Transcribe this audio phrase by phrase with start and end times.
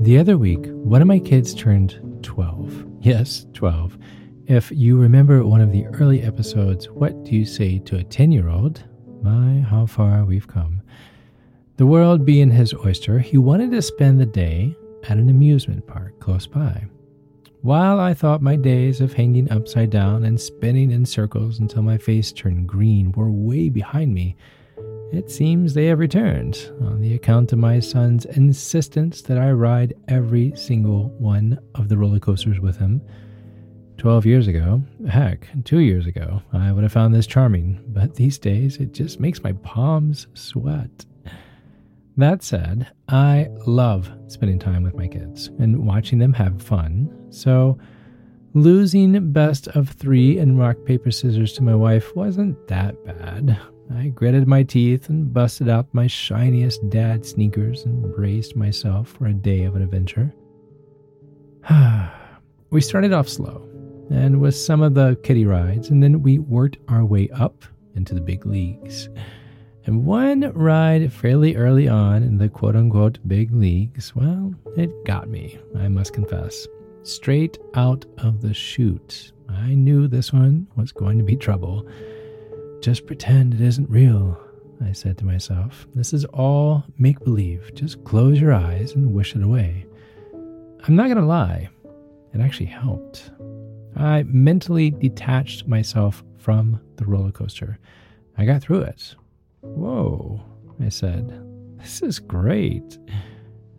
[0.00, 2.86] The other week, one of my kids turned 12.
[3.02, 3.98] Yes, 12.
[4.46, 8.32] If you remember one of the early episodes, What Do You Say to a 10
[8.32, 8.82] year old?
[9.22, 10.80] My, how far we've come.
[11.76, 14.74] The world being his oyster, he wanted to spend the day
[15.04, 16.86] at an amusement park close by.
[17.60, 21.98] While I thought my days of hanging upside down and spinning in circles until my
[21.98, 24.34] face turned green were way behind me,
[25.12, 29.94] it seems they have returned on the account of my son's insistence that I ride
[30.08, 33.02] every single one of the roller coasters with him.
[33.98, 38.38] Twelve years ago, heck, two years ago, I would have found this charming, but these
[38.38, 41.04] days it just makes my palms sweat.
[42.16, 47.78] That said, I love spending time with my kids and watching them have fun, so
[48.54, 53.58] losing best of three in rock, paper, scissors to my wife wasn't that bad.
[53.96, 59.26] I gritted my teeth and busted out my shiniest dad sneakers and braced myself for
[59.26, 60.32] a day of an adventure.
[62.70, 63.68] we started off slow
[64.10, 68.14] and with some of the kiddie rides, and then we worked our way up into
[68.14, 69.08] the big leagues.
[69.86, 75.28] And one ride fairly early on in the quote unquote big leagues, well, it got
[75.28, 76.66] me, I must confess.
[77.02, 79.32] Straight out of the chute.
[79.48, 81.88] I knew this one was going to be trouble.
[82.80, 84.40] Just pretend it isn't real,
[84.82, 85.86] I said to myself.
[85.94, 87.74] This is all make believe.
[87.74, 89.84] Just close your eyes and wish it away.
[90.32, 91.68] I'm not going to lie,
[92.32, 93.32] it actually helped.
[93.96, 97.78] I mentally detached myself from the roller coaster.
[98.38, 99.14] I got through it.
[99.60, 100.40] Whoa,
[100.82, 101.46] I said.
[101.76, 102.98] This is great.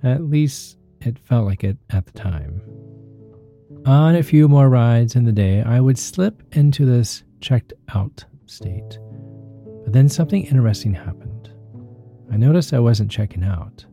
[0.04, 2.62] At least it felt like it at the time.
[3.88, 8.26] On a few more rides in the day, I would slip into this checked out
[8.52, 9.00] state.
[9.84, 11.50] But then something interesting happened.
[12.32, 13.86] I noticed I wasn't checking out,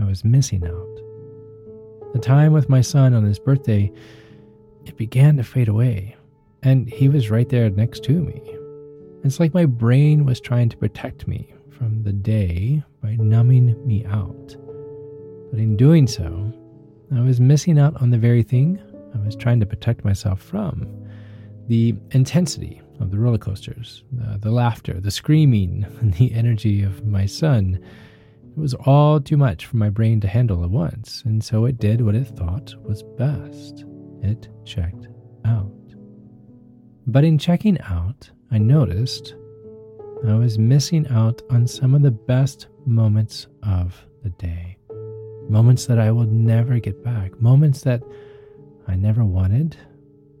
[0.00, 2.12] I was missing out.
[2.12, 3.92] The time with my son on his birthday,
[4.84, 6.16] it began to fade away,
[6.62, 8.40] and he was right there next to me.
[9.24, 14.04] It's like my brain was trying to protect me from the day by numbing me
[14.04, 14.56] out.
[15.50, 16.52] But in doing so,
[17.14, 18.80] I was missing out on the very thing
[19.14, 20.86] I was trying to protect myself from
[21.68, 27.06] the intensity of the roller coasters, the, the laughter, the screaming, and the energy of
[27.06, 27.78] my son.
[28.56, 31.78] It was all too much for my brain to handle at once, and so it
[31.78, 33.84] did what it thought was best.
[34.22, 35.08] It checked
[35.44, 35.72] out.
[37.06, 39.34] But in checking out, I noticed
[40.26, 44.76] I was missing out on some of the best moments of the day.
[45.48, 47.40] Moments that I will never get back.
[47.40, 48.02] Moments that
[48.86, 49.76] I never wanted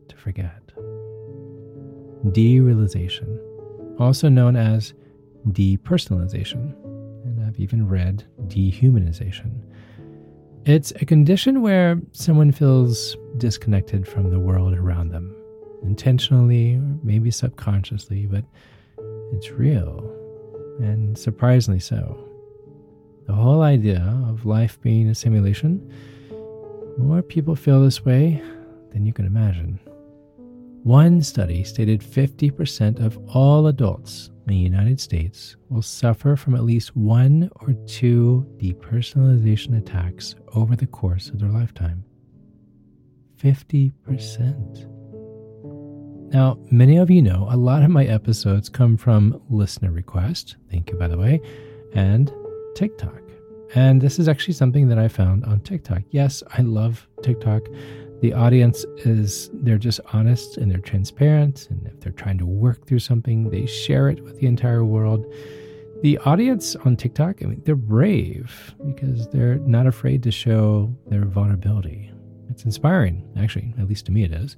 [0.08, 0.61] to forget
[2.26, 3.38] derealization,
[3.98, 4.94] also known as
[5.48, 6.74] depersonalization,
[7.24, 9.52] and I've even read dehumanization.
[10.64, 15.34] It's a condition where someone feels disconnected from the world around them,
[15.82, 18.44] intentionally or maybe subconsciously, but
[19.32, 20.08] it's real,
[20.78, 22.28] and surprisingly so.
[23.26, 25.92] The whole idea of life being a simulation,
[26.98, 28.42] more people feel this way
[28.92, 29.80] than you can imagine.
[30.82, 36.64] One study stated 50% of all adults in the United States will suffer from at
[36.64, 42.02] least one or two depersonalization attacks over the course of their lifetime.
[43.40, 44.88] 50%.
[46.32, 50.56] Now, many of you know a lot of my episodes come from listener request.
[50.68, 51.40] Thank you, by the way,
[51.94, 52.32] and
[52.74, 53.20] TikTok.
[53.76, 56.02] And this is actually something that I found on TikTok.
[56.10, 57.62] Yes, I love TikTok
[58.22, 62.86] the audience is they're just honest and they're transparent and if they're trying to work
[62.86, 65.26] through something they share it with the entire world.
[66.02, 71.24] The audience on tiktok i mean they're brave because they're not afraid to show their
[71.24, 72.12] vulnerability.
[72.48, 74.56] It's inspiring actually at least to me it is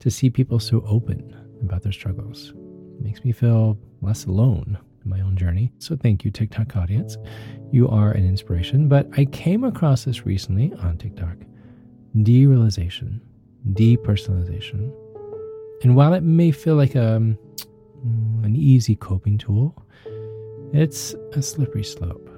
[0.00, 2.54] to see people so open about their struggles.
[2.98, 5.70] It makes me feel less alone in my own journey.
[5.80, 7.18] So thank you tiktok audience.
[7.72, 11.36] You are an inspiration but i came across this recently on tiktok
[12.16, 13.20] derealization,
[13.72, 14.92] depersonalization.
[15.82, 17.38] And while it may feel like a, um,
[18.42, 19.74] an easy coping tool,
[20.72, 22.28] it's a slippery slope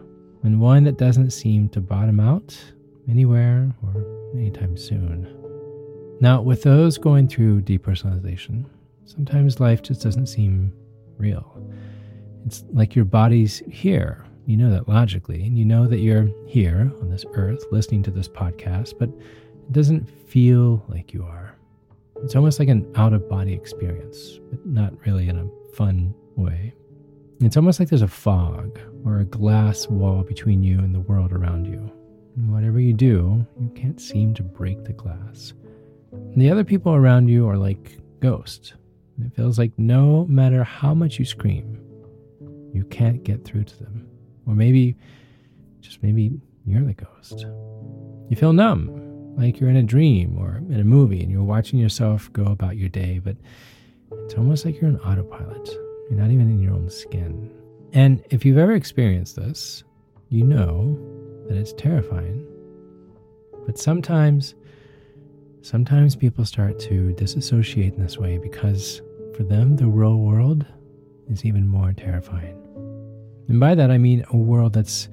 [0.42, 2.56] and one that doesn't seem to bottom out
[3.08, 4.04] anywhere or
[4.34, 5.28] anytime soon.
[6.20, 8.66] Now, with those going through depersonalization,
[9.04, 10.72] sometimes life just doesn't seem
[11.18, 11.60] real.
[12.46, 14.24] It's like your body's here.
[14.46, 18.10] You know that logically, and you know that you're here on this earth listening to
[18.10, 19.08] this podcast, but
[19.66, 21.56] it doesn't feel like you are.
[22.22, 26.74] It's almost like an out of body experience, but not really in a fun way.
[27.40, 31.32] It's almost like there's a fog or a glass wall between you and the world
[31.32, 31.90] around you.
[32.36, 35.52] And whatever you do, you can't seem to break the glass.
[36.12, 38.72] And the other people around you are like ghosts.
[39.16, 41.80] And it feels like no matter how much you scream,
[42.72, 44.08] you can't get through to them.
[44.46, 44.96] Or maybe,
[45.80, 46.32] just maybe,
[46.66, 47.40] you're the ghost.
[48.28, 49.03] You feel numb,
[49.36, 52.76] like you're in a dream or in a movie and you're watching yourself go about
[52.76, 53.36] your day, but
[54.24, 55.68] it's almost like you're on autopilot.
[56.10, 57.50] You're not even in your own skin.
[57.92, 59.84] And if you've ever experienced this,
[60.28, 60.98] you know
[61.48, 62.46] that it's terrifying.
[63.66, 64.54] But sometimes,
[65.62, 69.00] sometimes people start to disassociate in this way because
[69.36, 70.66] for them, the real world
[71.28, 72.60] is even more terrifying.
[73.48, 75.08] And by that, I mean a world that's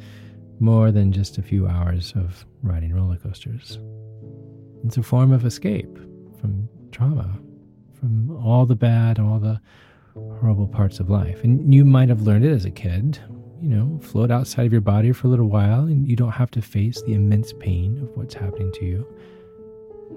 [0.61, 3.79] more than just a few hours of riding roller coasters.
[4.85, 5.97] It's a form of escape
[6.39, 7.37] from trauma,
[7.99, 9.59] from all the bad, all the
[10.13, 11.43] horrible parts of life.
[11.43, 13.19] And you might have learned it as a kid,
[13.61, 16.51] you know, float outside of your body for a little while and you don't have
[16.51, 19.07] to face the immense pain of what's happening to you.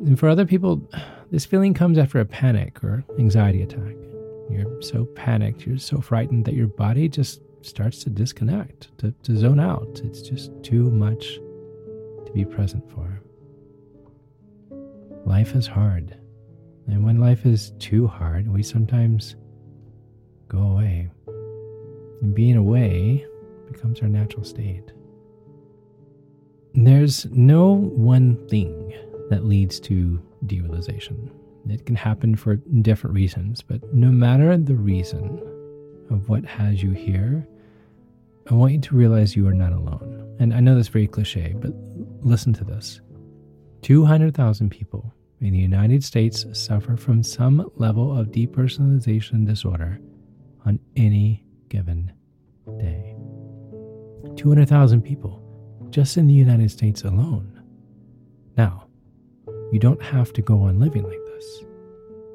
[0.07, 0.87] And for other people,
[1.31, 3.95] this feeling comes after a panic or anxiety attack.
[4.51, 9.37] You're so panicked, you're so frightened that your body just starts to disconnect, to, to
[9.37, 10.01] zone out.
[10.05, 11.35] It's just too much
[12.27, 13.21] to be present for.
[15.25, 16.17] Life is hard.
[16.87, 19.37] And when life is too hard, we sometimes
[20.49, 21.11] go away.
[22.21, 23.27] And being away
[23.71, 24.93] becomes our natural state.
[26.75, 28.93] There's no one thing
[29.31, 31.31] that leads to derealization.
[31.69, 35.41] It can happen for different reasons, but no matter the reason
[36.11, 37.47] of what has you here,
[38.51, 40.37] I want you to realize you are not alone.
[40.39, 41.73] And I know that's very cliche, but
[42.21, 43.01] listen to this
[43.83, 50.01] 200,000 people in the United States suffer from some level of depersonalization disorder
[50.67, 52.13] on any given
[52.79, 53.15] day.
[54.37, 55.41] 200,000 people
[55.91, 57.63] just in the United States alone.
[58.57, 58.87] Now,
[59.73, 61.65] you don't have to go on living like this.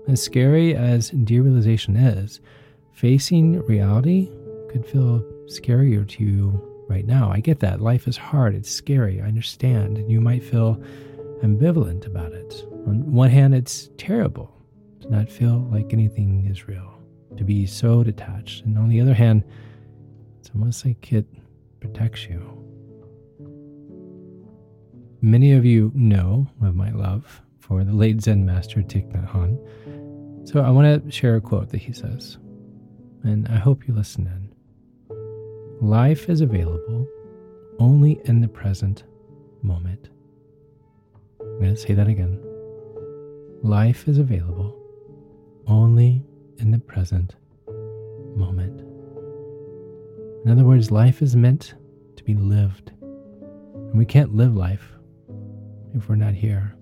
[0.07, 2.41] As scary as derealization is,
[2.93, 4.29] facing reality
[4.69, 7.31] could feel scarier to you right now.
[7.31, 7.81] I get that.
[7.81, 10.81] Life is hard, it's scary, I understand, and you might feel
[11.43, 12.65] ambivalent about it.
[12.87, 14.53] On one hand, it's terrible
[15.01, 16.93] to not feel like anything is real,
[17.37, 18.65] to be so detached.
[18.65, 19.43] And on the other hand,
[20.39, 21.25] it's almost like it
[21.79, 22.55] protects you.
[25.21, 30.47] Many of you know of my love for the late Zen master Thich Nhat Hanh.
[30.47, 32.37] So I want to share a quote that he says,
[33.23, 34.48] and I hope you listen in.
[35.81, 37.07] Life is available
[37.79, 39.05] only in the present
[39.61, 40.09] moment.
[41.39, 42.37] I'm going to say that again.
[43.63, 44.77] Life is available
[45.67, 46.21] only
[46.57, 47.35] in the present
[48.35, 48.81] moment.
[50.43, 51.75] In other words, life is meant
[52.17, 52.91] to be lived.
[53.01, 54.91] And we can't live life
[55.95, 56.75] if we're not here.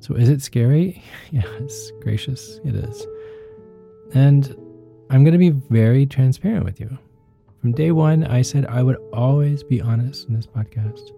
[0.00, 1.02] So is it scary?
[1.30, 3.06] Yes, gracious, it is.
[4.12, 4.54] And
[5.08, 6.98] I'm going to be very transparent with you.
[7.64, 11.12] From day one, I said I would always be honest in this podcast.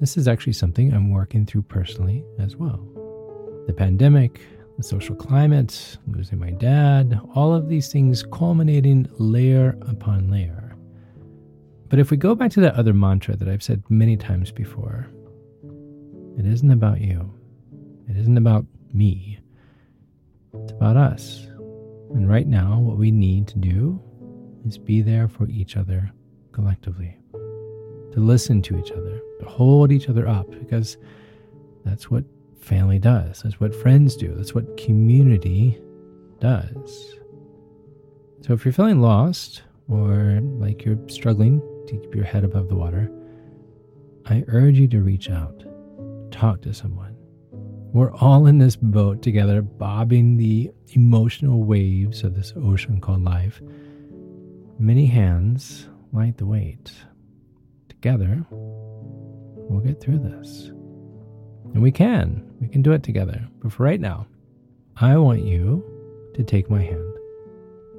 [0.00, 2.84] This is actually something I'm working through personally as well.
[3.68, 4.40] The pandemic,
[4.76, 10.74] the social climate, losing my dad, all of these things culminating layer upon layer.
[11.88, 15.06] But if we go back to that other mantra that I've said many times before,
[16.36, 17.32] it isn't about you.
[18.08, 19.38] It isn't about me.
[20.52, 21.46] It's about us.
[22.12, 24.03] And right now, what we need to do
[24.66, 26.10] is be there for each other
[26.52, 30.96] collectively, to listen to each other, to hold each other up, because
[31.84, 32.24] that's what
[32.58, 33.42] family does.
[33.42, 34.34] That's what friends do.
[34.34, 35.78] That's what community
[36.40, 37.14] does.
[38.40, 42.76] So if you're feeling lost or like you're struggling to keep your head above the
[42.76, 43.10] water,
[44.26, 45.64] I urge you to reach out,
[46.30, 47.16] talk to someone.
[47.92, 53.60] We're all in this boat together, bobbing the emotional waves of this ocean called life.
[54.78, 56.92] Many hands light the weight.
[57.88, 60.66] Together, we'll get through this.
[61.72, 62.50] And we can.
[62.60, 63.48] We can do it together.
[63.60, 64.26] But for right now,
[64.96, 65.84] I want you
[66.34, 67.12] to take my hand.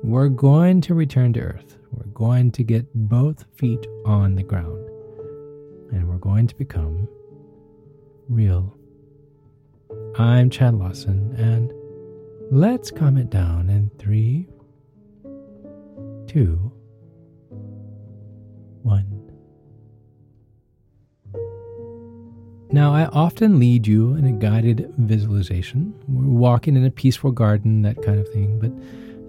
[0.04, 1.78] We're going to return to Earth.
[1.92, 4.88] We're going to get both feet on the ground.
[5.92, 7.08] And we're going to become
[8.30, 8.78] real.
[10.18, 11.72] I'm Chad Lawson, and
[12.52, 14.48] let's calm it down in three,
[16.28, 16.72] two,
[18.84, 19.12] one.
[22.72, 25.94] Now, I often lead you in a guided visualization.
[26.08, 28.60] We're walking in a peaceful garden, that kind of thing.
[28.60, 28.72] But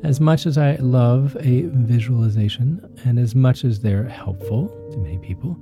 [0.07, 5.19] as much as I love a visualization, and as much as they're helpful to many
[5.19, 5.57] people,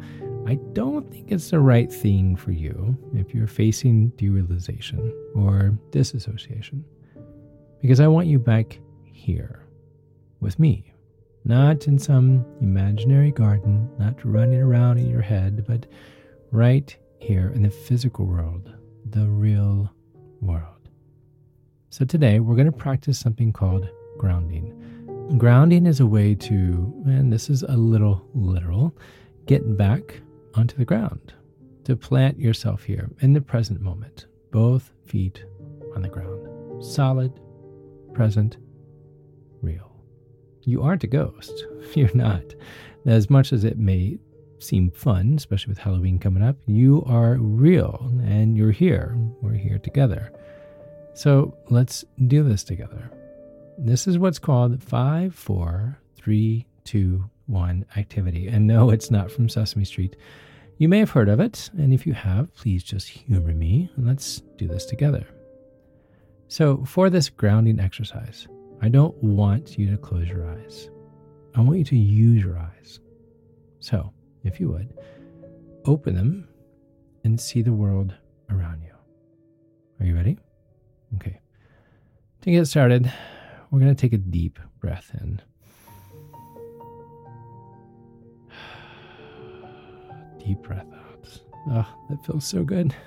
[0.47, 6.85] I don't think it's the right thing for you if you're facing derealization or disassociation.
[7.81, 9.63] Because I want you back here
[10.41, 10.94] with me,
[11.45, 15.87] not in some imaginary garden, not running around in your head, but
[16.51, 18.73] right here in the physical world,
[19.11, 19.91] the real
[20.41, 20.89] world.
[21.91, 25.37] So today we're going to practice something called grounding.
[25.39, 28.97] Grounding is a way to, and this is a little literal,
[29.47, 30.21] get back
[30.55, 31.35] onto the ground,
[31.85, 35.45] to plant yourself here in the present moment, both feet
[35.95, 37.39] on the ground, solid,
[38.15, 38.57] present,
[39.61, 39.94] real.
[40.67, 41.67] You aren't a ghost.
[41.95, 42.43] You're not.
[43.07, 44.19] As much as it may
[44.59, 49.17] seem fun, especially with Halloween coming up, you are real and you're here.
[49.43, 50.33] We're here together.
[51.15, 53.11] So let's do this together.
[53.79, 58.49] This is what's called 5, 4, 3, 2, 1 activity.
[58.49, 60.17] And no, it's not from Sesame Street.
[60.79, 64.07] You may have heard of it, and if you have, please just humor me and
[64.07, 65.27] let's do this together.
[66.49, 68.49] So, for this grounding exercise,
[68.81, 70.91] I don't want you to close your eyes.
[71.55, 73.01] I want you to use your eyes.
[73.79, 74.13] So,
[74.43, 74.93] if you would,
[75.85, 76.49] open them
[77.25, 78.15] and see the world
[78.51, 78.91] around you.
[80.01, 80.39] Are you ready?
[81.17, 81.41] Okay.
[82.43, 83.11] To get started,
[83.71, 85.41] we're going to take a deep breath in.
[90.45, 91.41] Deep breath out.
[91.71, 92.95] Oh, that feels so good.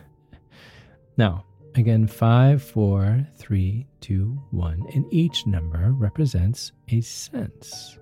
[1.18, 1.46] Now,
[1.78, 7.98] again, five, four, three, two, one, and each number represents a sense.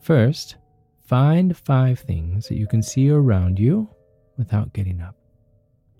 [0.00, 0.56] First,
[1.06, 3.88] find five things that you can see around you
[4.36, 5.16] without getting up.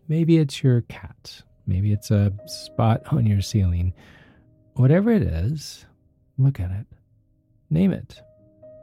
[0.08, 3.94] Maybe it's your cat Maybe it's a spot on your ceiling.
[4.74, 5.86] Whatever it is,
[6.36, 6.86] look at it.
[7.70, 8.20] Name it.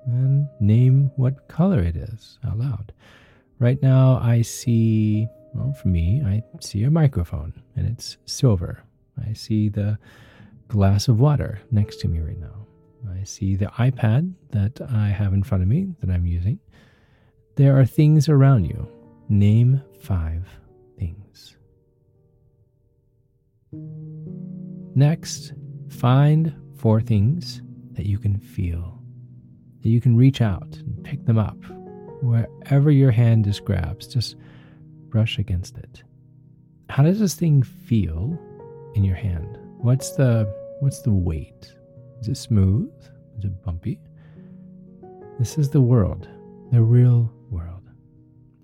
[0.05, 2.93] And name what color it is out loud.
[3.59, 8.83] Right now, I see, well, for me, I see a microphone and it's silver.
[9.27, 9.97] I see the
[10.67, 12.67] glass of water next to me right now.
[13.11, 16.59] I see the iPad that I have in front of me that I'm using.
[17.55, 18.87] There are things around you.
[19.29, 20.45] Name five
[20.97, 21.57] things.
[24.95, 25.53] Next,
[25.89, 27.61] find four things
[27.91, 29.01] that you can feel,
[29.81, 31.57] that you can reach out and pick them up.
[32.21, 34.35] Wherever your hand just grabs, just
[35.09, 36.03] brush against it.
[36.89, 38.39] How does this thing feel
[38.95, 39.57] in your hand?
[39.77, 41.73] What's the what's the weight?
[42.21, 42.91] Is it smooth?
[43.37, 43.99] Is it bumpy?
[45.39, 46.27] This is the world,
[46.71, 47.89] the real world.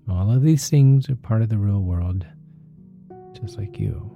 [0.08, 2.26] All of these things are part of the real world,
[3.32, 4.10] just like you.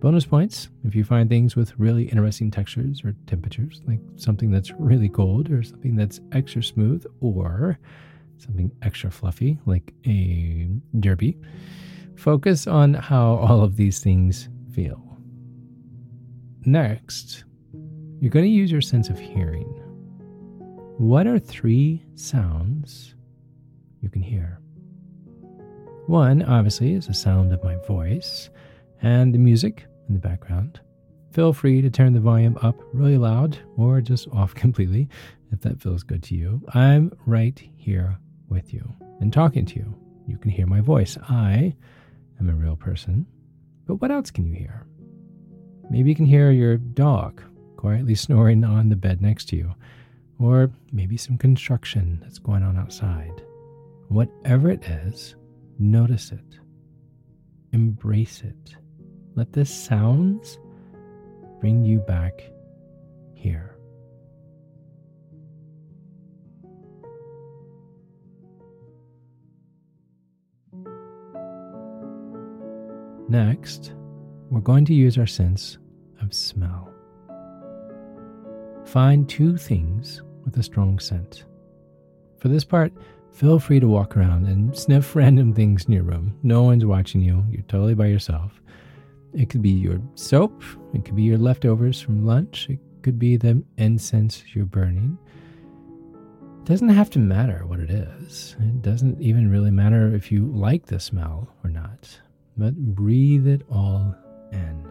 [0.00, 4.72] Bonus points if you find things with really interesting textures or temperatures, like something that's
[4.72, 7.78] really cold or something that's extra smooth or
[8.40, 10.68] something extra fluffy, like a
[10.98, 11.38] derby.
[12.16, 15.02] Focus on how all of these things feel.
[16.64, 17.44] Next,
[18.20, 19.66] you're going to use your sense of hearing.
[20.98, 23.14] What are three sounds
[24.00, 24.60] you can hear?
[26.06, 28.50] One, obviously, is the sound of my voice
[29.00, 30.80] and the music in the background.
[31.32, 35.08] Feel free to turn the volume up really loud or just off completely
[35.52, 36.60] if that feels good to you.
[36.74, 38.18] I'm right here
[38.50, 39.94] with you and talking to you.
[40.26, 41.16] You can hear my voice.
[41.28, 41.74] I
[42.38, 43.26] am a real person.
[43.86, 44.86] But what else can you hear?
[45.90, 47.42] Maybe you can hear your dog
[47.76, 49.74] quietly snoring on the bed next to you,
[50.38, 53.42] or maybe some construction that's going on outside.
[54.08, 55.34] Whatever it is,
[55.78, 56.58] notice it,
[57.72, 58.76] embrace it
[59.36, 60.58] let the sounds
[61.60, 62.42] bring you back
[63.34, 63.69] here.
[73.30, 73.92] Next,
[74.50, 75.78] we're going to use our sense
[76.20, 76.92] of smell.
[78.84, 81.44] Find two things with a strong scent.
[82.40, 82.92] For this part,
[83.30, 86.36] feel free to walk around and sniff random things in your room.
[86.42, 88.60] No one's watching you, you're totally by yourself.
[89.32, 93.36] It could be your soap, it could be your leftovers from lunch, it could be
[93.36, 95.16] the incense you're burning.
[96.62, 98.56] It doesn't have to matter what it is.
[98.58, 102.18] It doesn't even really matter if you like the smell or not.
[102.60, 104.14] But breathe it all
[104.52, 104.86] in.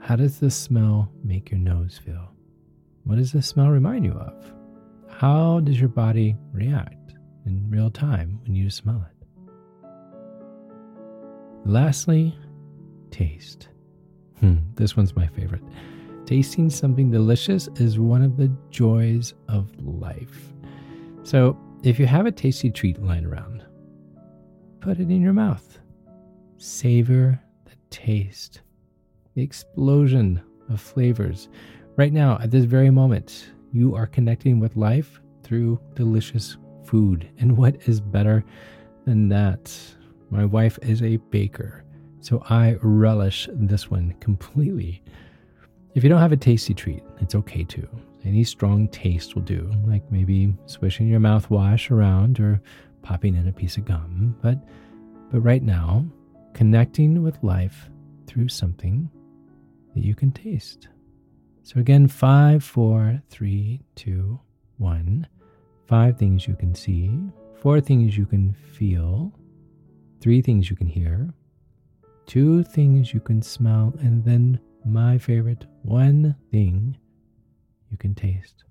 [0.00, 2.32] How does the smell make your nose feel?
[3.04, 4.54] What does the smell remind you of?
[5.06, 7.12] How does your body react
[7.44, 9.28] in real time when you smell it?
[11.66, 12.34] Lastly,
[13.10, 13.68] taste.
[14.40, 15.62] Hmm, this one's my favorite.
[16.24, 20.54] Tasting something delicious is one of the joys of life.
[21.22, 23.62] So, if you have a tasty treat lying around,
[24.80, 25.80] put it in your mouth.
[26.62, 28.60] Savor the taste,
[29.34, 30.40] the explosion
[30.70, 31.48] of flavors.
[31.96, 37.28] Right now, at this very moment, you are connecting with life through delicious food.
[37.40, 38.44] And what is better
[39.06, 39.76] than that?
[40.30, 41.82] My wife is a baker,
[42.20, 45.02] so I relish this one completely.
[45.96, 47.88] If you don't have a tasty treat, it's okay too.
[48.24, 52.62] Any strong taste will do, like maybe swishing your mouthwash around or
[53.02, 54.36] popping in a piece of gum.
[54.40, 54.58] But
[55.32, 56.04] but right now,
[56.54, 57.90] connecting with life
[58.26, 59.10] through something
[59.94, 60.88] that you can taste.
[61.62, 64.40] So again, five, four, three, two,
[64.78, 65.26] one.
[65.86, 67.10] Five things you can see,
[67.60, 69.32] four things you can feel,
[70.20, 71.34] three things you can hear,
[72.26, 76.96] two things you can smell, and then my favorite, one thing
[77.90, 78.64] you can taste.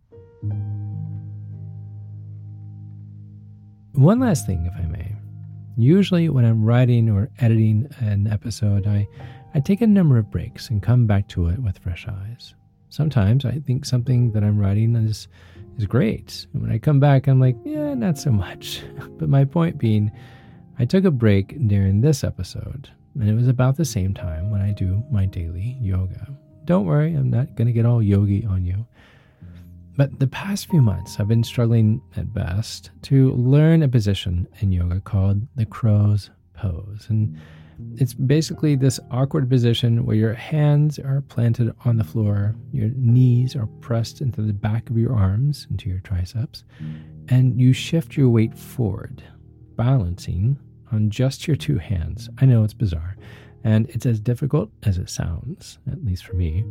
[3.93, 5.10] One last thing, if I may.
[5.77, 9.07] Usually, when I'm writing or editing an episode, I,
[9.53, 12.55] I take a number of breaks and come back to it with fresh eyes.
[12.89, 15.27] Sometimes I think something that I'm writing is,
[15.77, 16.45] is great.
[16.53, 18.83] And when I come back, I'm like, yeah, not so much.
[19.17, 20.11] But my point being,
[20.79, 24.61] I took a break during this episode, and it was about the same time when
[24.61, 26.27] I do my daily yoga.
[26.65, 28.85] Don't worry, I'm not going to get all yogi on you.
[30.01, 34.71] But the past few months, I've been struggling at best to learn a position in
[34.71, 37.05] yoga called the crow's pose.
[37.09, 37.37] And
[37.97, 43.55] it's basically this awkward position where your hands are planted on the floor, your knees
[43.55, 46.63] are pressed into the back of your arms, into your triceps,
[47.27, 49.21] and you shift your weight forward,
[49.75, 50.57] balancing
[50.91, 52.27] on just your two hands.
[52.39, 53.17] I know it's bizarre,
[53.63, 56.65] and it's as difficult as it sounds, at least for me.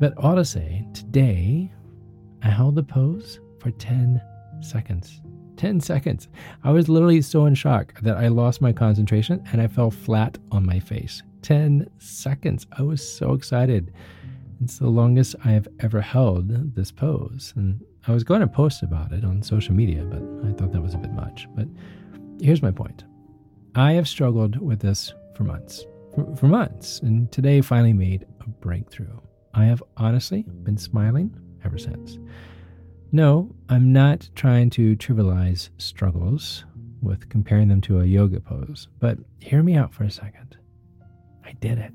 [0.00, 0.14] But
[0.46, 1.70] say, today
[2.44, 4.20] I held the pose for 10
[4.60, 5.20] seconds.
[5.56, 6.28] 10 seconds.
[6.64, 10.38] I was literally so in shock that I lost my concentration and I fell flat
[10.50, 11.22] on my face.
[11.42, 12.66] 10 seconds.
[12.76, 13.92] I was so excited.
[14.62, 17.52] It's the longest I have ever held this pose.
[17.56, 20.82] And I was going to post about it on social media, but I thought that
[20.82, 21.46] was a bit much.
[21.54, 21.68] But
[22.40, 23.04] here's my point
[23.74, 25.84] I have struggled with this for months.
[26.14, 27.00] For, for months.
[27.00, 29.18] And today finally made a breakthrough.
[29.54, 32.18] I have honestly been smiling ever since.
[33.12, 36.64] No, I'm not trying to trivialize struggles
[37.02, 40.56] with comparing them to a yoga pose, but hear me out for a second.
[41.44, 41.92] I did it.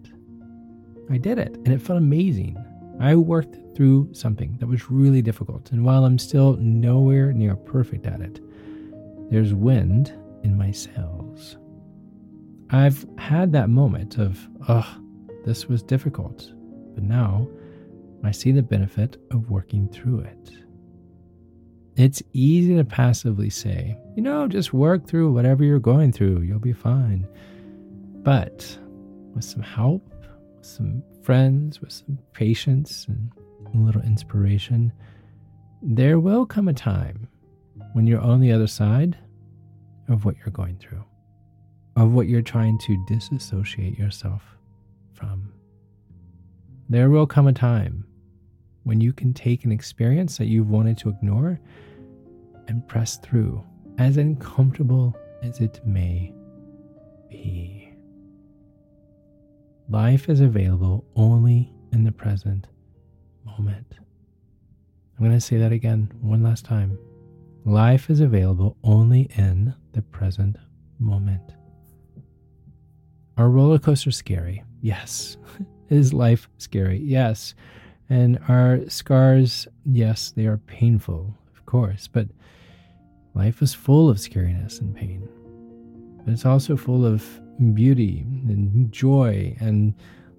[1.10, 2.58] I did it, and it felt amazing.
[3.00, 8.06] I worked through something that was really difficult, and while I'm still nowhere near perfect
[8.06, 8.40] at it,
[9.32, 11.58] there's wind in my sails.
[12.70, 14.98] I've had that moment of, oh,
[15.46, 16.52] this was difficult,
[16.94, 17.48] but now
[18.24, 20.52] I see the benefit of working through it.
[21.96, 26.60] It's easy to passively say, you know, just work through whatever you're going through, you'll
[26.60, 27.28] be fine.
[28.24, 28.78] But
[29.34, 30.08] with some help,
[30.56, 33.32] with some friends, with some patience and
[33.74, 34.92] a little inspiration,
[35.82, 37.28] there will come a time
[37.94, 39.18] when you're on the other side
[40.08, 41.04] of what you're going through,
[41.96, 44.57] of what you're trying to disassociate yourself.
[46.90, 48.06] There will come a time
[48.84, 51.60] when you can take an experience that you've wanted to ignore
[52.70, 53.62] and press through,
[53.98, 56.34] as uncomfortable as it may
[57.30, 57.94] be.
[59.90, 62.68] Life is available only in the present
[63.46, 63.96] moment.
[65.18, 66.98] I'm going to say that again one last time.
[67.66, 70.56] Life is available only in the present
[71.00, 71.54] moment.
[73.36, 74.64] Are roller coasters scary?
[74.82, 75.36] Yes.
[75.90, 77.00] Is life scary?
[77.00, 77.56] Yes.
[78.10, 82.28] And our scars, yes, they are painful, of course, but
[83.34, 85.28] life is full of scariness and pain.
[86.24, 87.26] But it's also full of
[87.74, 89.94] beauty and joy and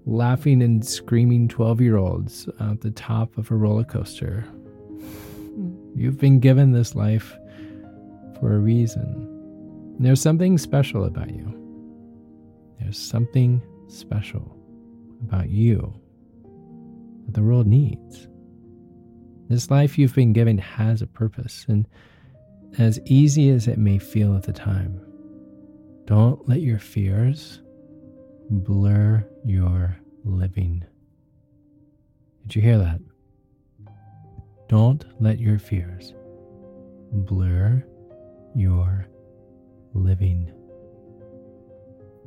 [0.06, 4.42] laughing and screaming 12 year olds at the top of a roller coaster.
[4.42, 5.74] Hmm.
[5.94, 7.36] You've been given this life
[8.40, 9.26] for a reason.
[9.98, 11.54] There's something special about you.
[12.80, 14.57] There's something special
[15.22, 15.94] about you
[17.26, 18.28] that the world needs.
[19.48, 21.88] This life you've been given has a purpose, and
[22.78, 25.00] as easy as it may feel at the time,
[26.04, 27.60] don't let your fears
[28.50, 30.84] blur your living.
[32.42, 33.00] Did you hear that?
[34.68, 36.14] Don't let your fears
[37.12, 37.82] blur
[38.54, 39.06] your
[39.94, 40.52] living.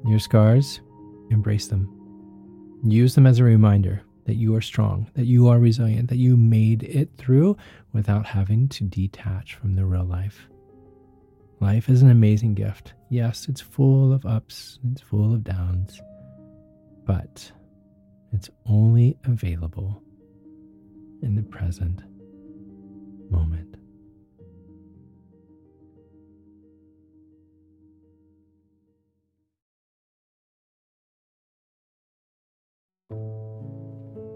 [0.07, 0.81] Your scars,
[1.29, 2.00] embrace them.
[2.83, 6.37] Use them as a reminder that you are strong, that you are resilient, that you
[6.37, 7.57] made it through
[7.93, 10.47] without having to detach from the real life.
[11.59, 12.93] Life is an amazing gift.
[13.09, 16.01] Yes, it's full of ups, it's full of downs,
[17.05, 17.51] but
[18.31, 20.01] it's only available
[21.21, 22.01] in the present
[23.29, 23.75] moment.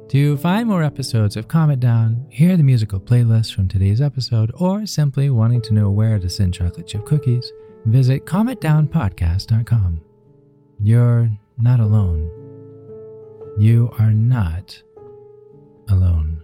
[0.09, 4.51] To find more episodes of Calm It Down, hear the musical playlist from today's episode,
[4.53, 7.51] or simply wanting to know where to send chocolate chip cookies,
[7.85, 10.01] visit calmitdownpodcast.com.
[10.79, 12.29] You're not alone.
[13.57, 14.79] You are not
[15.89, 16.43] alone.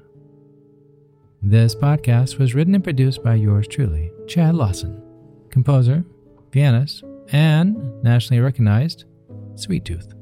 [1.43, 5.04] This podcast was written and produced by yours truly, Chad Lawson,
[5.52, 6.04] composer,
[6.50, 9.06] pianist, and nationally recognized
[9.54, 10.13] Sweet Tooth.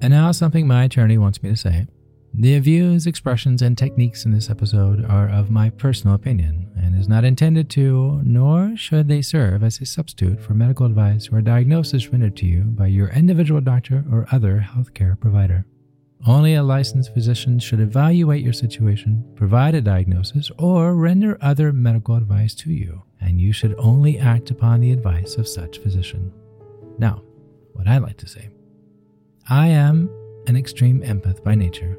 [0.00, 1.86] And now, something my attorney wants me to say.
[2.34, 7.06] The views, expressions, and techniques in this episode are of my personal opinion and is
[7.06, 12.08] not intended to, nor should they serve as a substitute for medical advice or diagnosis
[12.08, 15.66] rendered to you by your individual doctor or other healthcare provider.
[16.26, 22.16] Only a licensed physician should evaluate your situation, provide a diagnosis, or render other medical
[22.16, 26.32] advice to you, and you should only act upon the advice of such physician.
[26.98, 27.22] Now,
[27.74, 28.48] what I like to say
[29.50, 30.08] I am
[30.46, 31.98] an extreme empath by nature